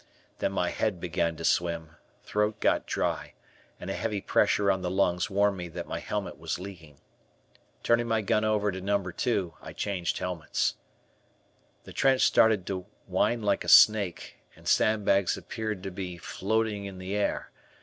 [0.39, 1.91] Then my head began to swim,
[2.23, 3.35] throat got dry,
[3.79, 6.97] and a heavy pressure on the lungs warned me that my helmet was leaking.
[7.83, 9.11] Turning my gun over to No.
[9.11, 10.73] 2, I changed helmets.
[11.83, 16.97] The trench started to wind like a snake, and sandbags appeared to be floating in
[16.97, 17.51] the air.